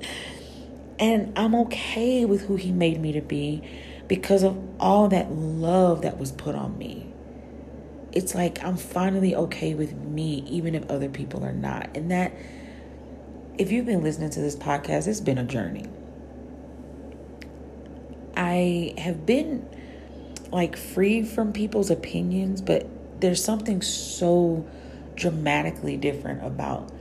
[1.00, 3.62] And I'm okay with who He made me to be
[4.08, 7.12] because of all that love that was put on me.
[8.12, 11.96] It's like I'm finally okay with me, even if other people are not.
[11.96, 12.34] And that,
[13.58, 15.86] if you've been listening to this podcast, it's been a journey.
[18.38, 19.68] I have been
[20.52, 22.88] like free from people's opinions, but
[23.20, 24.66] there's something so
[25.16, 26.92] dramatically different about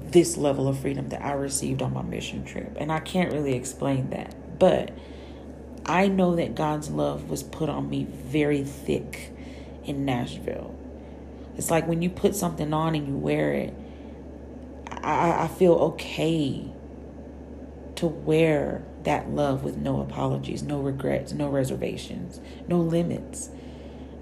[0.00, 2.76] this level of freedom that I received on my mission trip.
[2.78, 4.34] And I can't really explain that.
[4.58, 4.90] But
[5.88, 9.32] I know that God's love was put on me very thick
[9.84, 10.74] in Nashville.
[11.56, 13.74] It's like when you put something on and you wear it,
[14.90, 16.70] I, I feel okay
[17.96, 23.48] to wear that love with no apologies, no regrets, no reservations, no limits.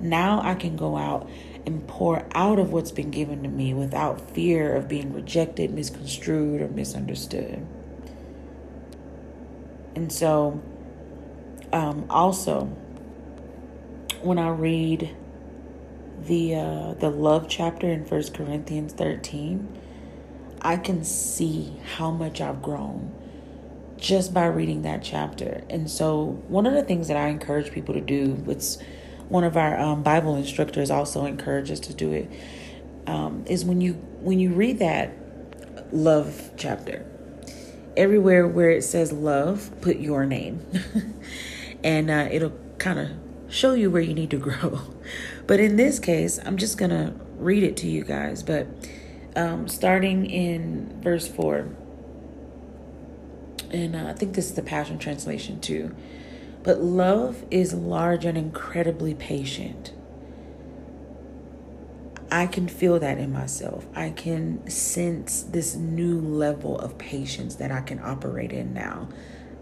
[0.00, 1.28] Now I can go out
[1.66, 6.62] and pour out of what's been given to me without fear of being rejected, misconstrued,
[6.62, 7.66] or misunderstood.
[9.96, 10.62] And so,
[11.72, 12.64] um, also,
[14.22, 15.16] when I read
[16.24, 19.68] the uh, the love chapter in First Corinthians thirteen,
[20.62, 23.12] I can see how much I've grown
[23.98, 25.64] just by reading that chapter.
[25.70, 28.78] And so, one of the things that I encourage people to do, it's
[29.28, 32.30] one of our um, Bible instructors also encourages to do it,
[33.06, 35.12] um, is when you when you read that
[35.92, 37.04] love chapter,
[37.96, 40.64] everywhere where it says love, put your name,
[41.86, 43.10] and uh, it'll kind of
[43.48, 44.80] show you where you need to grow.
[45.46, 48.42] But in this case, I'm just gonna read it to you guys.
[48.42, 48.66] But
[49.36, 51.68] um, starting in verse four
[53.70, 55.94] and uh, I think this is the Passion Translation too.
[56.62, 59.92] But love is large and incredibly patient.
[62.30, 63.86] I can feel that in myself.
[63.94, 69.08] I can sense this new level of patience that I can operate in now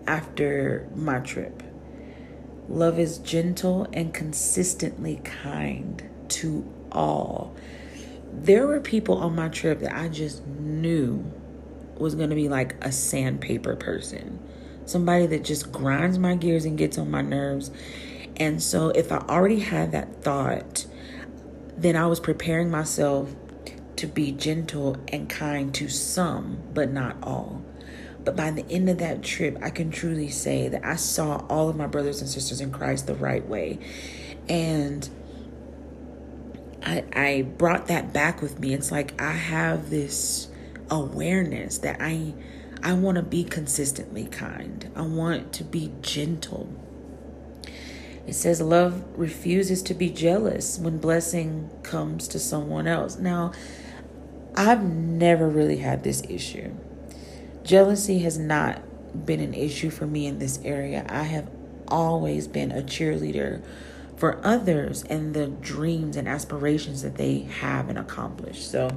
[0.06, 1.62] after my trip.
[2.68, 7.54] Love is gentle and consistently kind to all.
[8.32, 11.24] There were people on my trip that I just knew
[11.96, 14.40] was going to be like a sandpaper person,
[14.86, 17.70] somebody that just grinds my gears and gets on my nerves.
[18.36, 20.86] And so, if I already had that thought,
[21.76, 23.34] then I was preparing myself
[23.96, 27.62] to be gentle and kind to some, but not all.
[28.24, 31.68] But by the end of that trip, I can truly say that I saw all
[31.68, 33.78] of my brothers and sisters in Christ the right way.
[34.48, 35.08] And
[36.82, 38.74] I, I brought that back with me.
[38.74, 40.48] It's like I have this
[40.90, 42.34] awareness that I
[42.82, 44.90] I want to be consistently kind.
[44.94, 46.68] I want to be gentle.
[48.26, 53.18] It says love refuses to be jealous when blessing comes to someone else.
[53.18, 53.52] Now,
[54.54, 56.74] I've never really had this issue.
[57.64, 58.82] Jealousy has not
[59.26, 61.06] been an issue for me in this area.
[61.08, 61.50] I have
[61.88, 63.64] always been a cheerleader
[64.16, 68.62] for others and the dreams and aspirations that they have and accomplish.
[68.62, 68.90] So,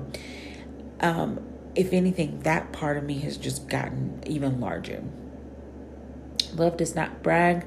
[1.00, 1.40] um,
[1.76, 5.04] if anything, that part of me has just gotten even larger.
[6.54, 7.66] Love does not brag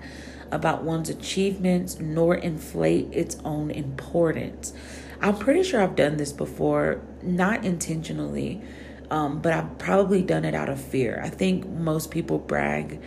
[0.50, 4.72] about one's achievements nor inflate its own importance.
[5.20, 8.62] I'm pretty sure I've done this before, not intentionally,
[9.10, 11.20] um, but I've probably done it out of fear.
[11.22, 13.00] I think most people brag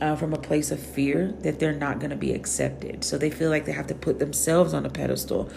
[0.00, 3.04] uh, from a place of fear that they're not going to be accepted.
[3.04, 5.50] So they feel like they have to put themselves on a pedestal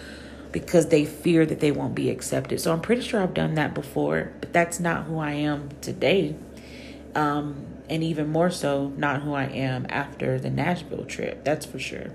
[0.51, 2.59] because they fear that they won't be accepted.
[2.59, 6.35] So I'm pretty sure I've done that before, but that's not who I am today.
[7.15, 11.43] Um, and even more so, not who I am after the Nashville trip.
[11.43, 12.11] That's for sure.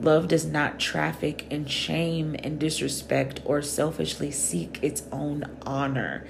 [0.00, 6.26] Love does not traffic in shame and disrespect or selfishly seek its own honor.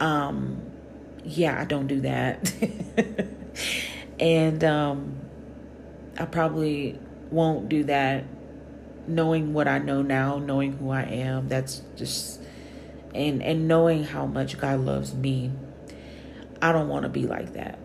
[0.00, 0.62] Um,
[1.24, 2.52] yeah, I don't do that.
[4.20, 5.18] and um,
[6.18, 6.98] I probably
[7.30, 8.24] won't do that
[9.06, 11.48] knowing what I know now, knowing who I am.
[11.48, 12.40] That's just
[13.14, 15.52] and and knowing how much God loves me.
[16.62, 17.78] I don't want to be like that.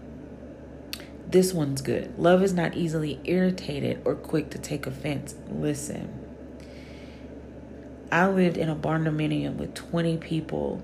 [1.27, 2.17] This one's good.
[2.19, 5.35] Love is not easily irritated or quick to take offense.
[5.49, 6.21] Listen.
[8.11, 10.81] I lived in a barndominium with 20 people,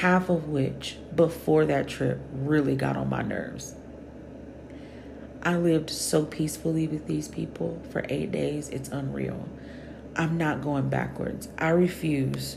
[0.00, 3.74] half of which before that trip really got on my nerves.
[5.42, 8.68] I lived so peacefully with these people for eight days.
[8.70, 9.48] It's unreal.
[10.16, 11.48] I'm not going backwards.
[11.58, 12.56] I refuse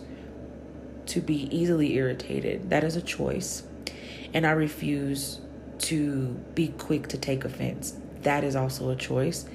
[1.08, 2.70] to be easily irritated.
[2.70, 3.64] That is a choice.
[4.34, 5.42] And I refuse
[5.80, 7.96] to be quick to take offense.
[8.22, 9.46] That is also a choice.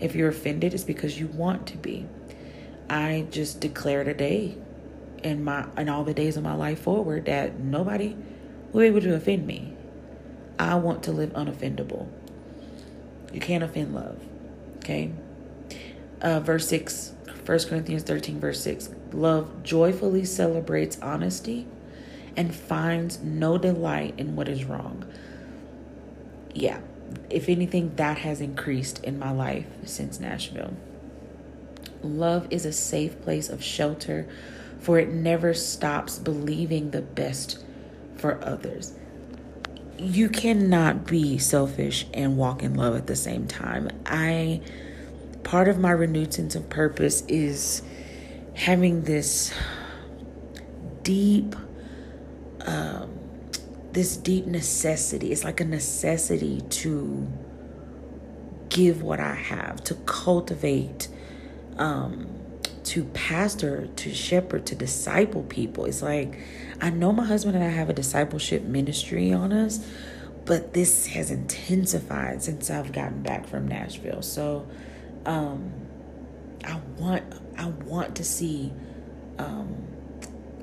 [0.00, 2.06] If you're offended, it's because you want to be.
[2.90, 4.58] I just declare today
[5.22, 8.16] in my in all the days of my life forward that nobody
[8.72, 9.74] will be able to offend me.
[10.58, 12.08] I want to live unoffendable.
[13.32, 14.20] You can't offend love.
[14.78, 15.12] Okay?
[16.20, 17.14] Uh, verse 6,
[17.46, 18.90] 1 Corinthians 13, verse 6.
[19.12, 21.66] Love joyfully celebrates honesty
[22.36, 25.04] and finds no delight in what is wrong
[26.54, 26.80] yeah,
[27.30, 30.74] if anything, that has increased in my life since Nashville.
[32.02, 34.26] Love is a safe place of shelter,
[34.82, 37.64] for it never stops believing the best
[38.16, 38.94] for others.
[39.96, 43.88] You cannot be selfish and walk in love at the same time.
[44.04, 44.60] I,
[45.44, 47.82] part of my renewed sense of purpose is
[48.54, 49.54] having this
[51.04, 51.54] deep,
[52.62, 53.18] um,
[53.92, 55.30] this deep necessity.
[55.30, 57.30] It's like a necessity to
[58.68, 61.06] give what I have, to cultivate,
[61.78, 62.41] um,
[62.84, 65.84] to pastor, to shepherd, to disciple people.
[65.84, 66.38] It's like
[66.80, 69.86] I know my husband and I have a discipleship ministry on us,
[70.44, 74.22] but this has intensified since I've gotten back from Nashville.
[74.22, 74.66] So
[75.26, 75.72] um,
[76.64, 77.24] I want
[77.56, 78.72] I want to see
[79.38, 79.86] um,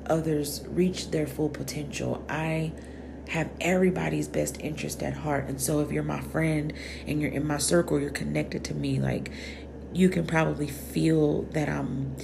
[0.07, 2.23] others reach their full potential.
[2.27, 2.73] I
[3.29, 5.47] have everybody's best interest at heart.
[5.47, 6.73] And so if you're my friend
[7.05, 9.31] and you're in my circle, you're connected to me, like
[9.93, 12.15] you can probably feel that I'm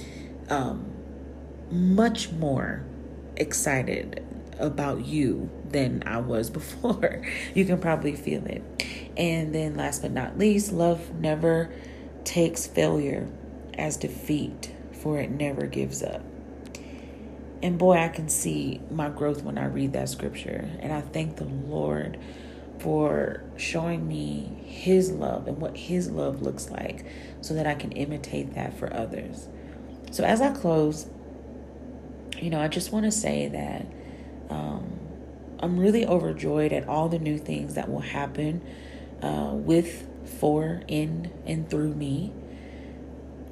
[0.48, 0.92] um,
[1.70, 2.84] much more
[3.36, 4.24] excited
[4.58, 7.22] about you than I was before.
[7.54, 8.62] you can probably feel it.
[9.16, 11.70] And then last but not least, love never
[12.24, 13.28] takes failure
[13.74, 16.22] as defeat, for it never gives up.
[17.62, 20.68] And boy, I can see my growth when I read that scripture.
[20.80, 22.18] And I thank the Lord
[22.78, 27.06] for showing me His love and what His love looks like
[27.46, 29.48] so that I can imitate that for others.
[30.10, 31.06] So, as I close,
[32.40, 33.86] you know, I just want to say that
[34.50, 34.98] um,
[35.60, 38.62] I'm really overjoyed at all the new things that will happen
[39.22, 42.32] uh, with, for, in, and through me.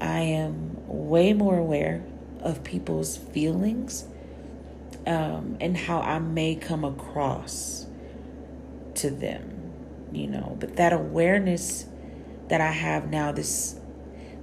[0.01, 2.05] I am way more aware
[2.41, 4.07] of people's feelings
[5.07, 7.87] um, and how I may come across
[8.97, 9.73] to them,
[10.13, 10.57] you know.
[10.61, 11.87] But that awareness
[12.49, 13.77] that I have now, this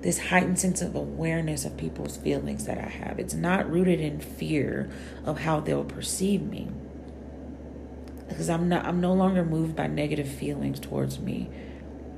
[0.02, 4.20] this heightened sense of awareness of people's feelings that I have, it's not rooted in
[4.20, 4.90] fear
[5.26, 6.70] of how they'll perceive me.
[8.28, 11.50] Because I'm not I'm no longer moved by negative feelings towards me.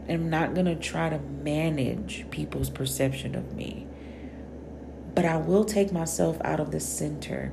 [0.08, 3.88] And I'm not gonna try to manage people's perception of me.
[5.16, 7.52] But I will take myself out of the center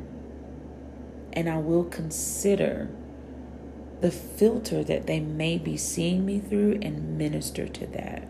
[1.33, 2.89] and I will consider
[4.01, 8.27] the filter that they may be seeing me through and minister to that.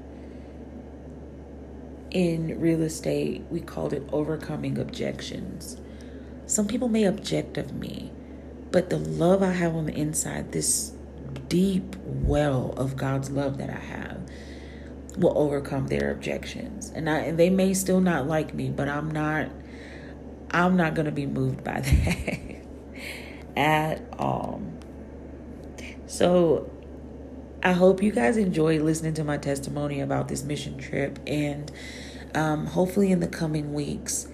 [2.11, 5.77] In real estate, we called it overcoming objections.
[6.47, 8.11] Some people may object of me,
[8.73, 10.93] but the love I have on the inside, this
[11.49, 14.21] deep well of God's love that I have,
[15.17, 16.91] will overcome their objections.
[16.95, 19.49] And I and they may still not like me, but I'm not
[20.51, 22.41] I'm not going to be moved by that
[23.57, 24.63] at all.
[26.07, 26.71] So
[27.63, 31.71] I hope you guys enjoy listening to my testimony about this mission trip and
[32.35, 34.27] um, hopefully in the coming weeks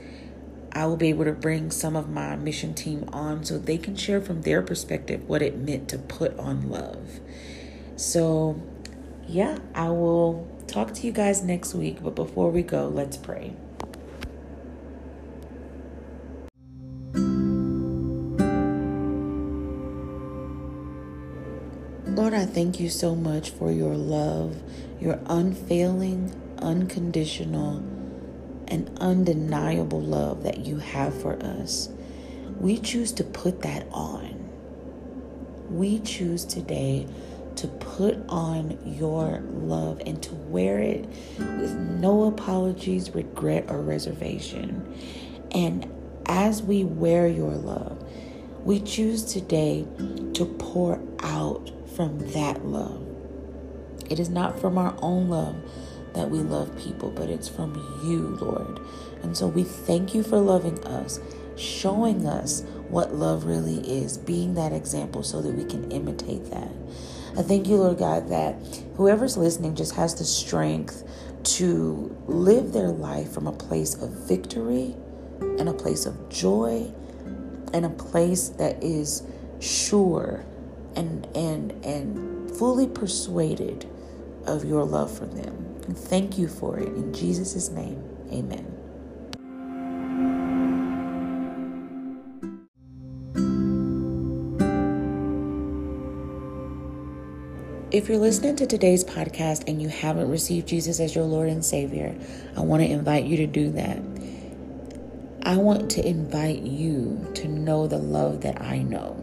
[0.76, 3.97] I will be able to bring some of my mission team on so they can
[3.97, 7.18] share from their perspective what it meant to put on love.
[7.97, 8.61] So,
[9.26, 12.03] yeah, I will talk to you guys next week.
[12.03, 13.55] But before we go, let's pray.
[22.05, 24.62] Lord, I thank you so much for your love,
[25.01, 27.82] your unfailing, unconditional,
[28.68, 31.88] and undeniable love that you have for us.
[32.59, 34.50] We choose to put that on.
[35.68, 37.07] We choose today
[37.57, 41.07] to put on your love and to wear it
[41.38, 44.94] with no apologies, regret, or reservation.
[45.52, 45.90] And
[46.26, 48.02] as we wear your love,
[48.64, 49.86] we choose today
[50.34, 53.02] to pour out from that love.
[54.11, 55.57] It is not from our own love
[56.16, 58.80] that we love people, but it's from you, Lord.
[59.22, 61.20] And so we thank you for loving us,
[61.56, 66.70] showing us what love really is, being that example so that we can imitate that.
[67.36, 68.56] I thank you, Lord God, that
[68.96, 71.04] whoever's listening just has the strength
[71.44, 74.96] to live their life from a place of victory
[75.40, 76.90] and a place of joy
[77.72, 79.22] and a place that is
[79.60, 80.44] sure
[80.94, 83.86] and and and fully persuaded
[84.46, 85.76] of your love for them.
[85.87, 86.89] And thank you for it.
[86.89, 88.72] In Jesus' name, amen.
[97.93, 101.64] If you're listening to today's podcast and you haven't received Jesus as your Lord and
[101.64, 102.14] Savior,
[102.57, 103.99] I want to invite you to do that.
[105.45, 109.22] I want to invite you to know the love that I know.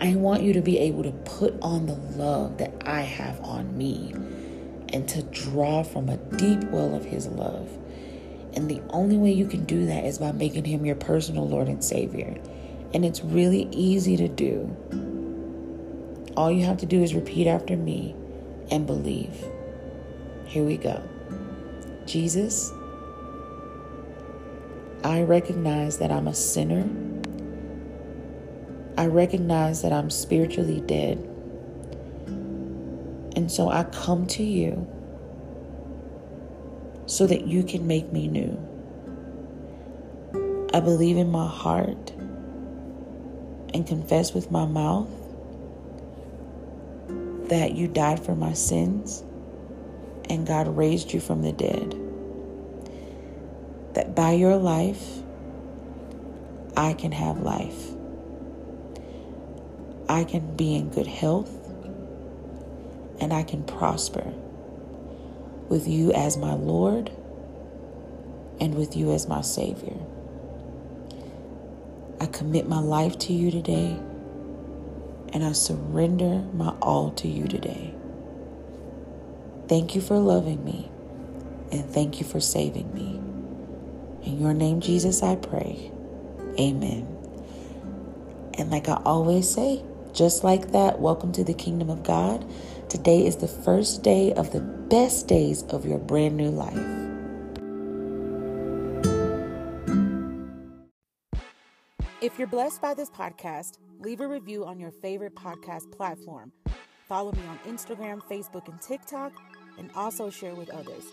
[0.00, 3.76] I want you to be able to put on the love that I have on
[3.78, 4.14] me
[4.92, 7.68] and to draw from a deep well of His love.
[8.54, 11.68] And the only way you can do that is by making Him your personal Lord
[11.68, 12.40] and Savior.
[12.94, 14.74] And it's really easy to do.
[16.36, 18.14] All you have to do is repeat after me
[18.70, 19.44] and believe.
[20.46, 21.02] Here we go.
[22.06, 22.72] Jesus,
[25.04, 26.88] I recognize that I'm a sinner
[28.98, 31.24] I recognize that I'm spiritually dead.
[33.48, 34.86] And so I come to you
[37.06, 38.58] so that you can make me new.
[40.74, 42.10] I believe in my heart
[43.72, 45.08] and confess with my mouth
[47.48, 49.24] that you died for my sins
[50.28, 51.98] and God raised you from the dead.
[53.94, 55.22] That by your life,
[56.76, 57.92] I can have life.
[60.06, 61.57] I can be in good health
[63.20, 64.32] and I can prosper
[65.68, 67.10] with you as my Lord
[68.60, 69.96] and with you as my Savior.
[72.20, 73.98] I commit my life to you today
[75.32, 77.94] and I surrender my all to you today.
[79.68, 80.90] Thank you for loving me
[81.70, 83.20] and thank you for saving me.
[84.26, 85.90] In your name, Jesus, I pray.
[86.58, 87.06] Amen.
[88.54, 92.44] And like I always say, just like that, welcome to the kingdom of God.
[92.88, 96.72] Today is the first day of the best days of your brand new life.
[102.22, 106.50] If you're blessed by this podcast, leave a review on your favorite podcast platform.
[107.06, 109.32] Follow me on Instagram, Facebook, and TikTok,
[109.78, 111.04] and also share with others.